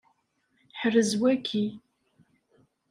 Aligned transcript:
Ḥrez 0.79 1.11
waki! 1.21 1.65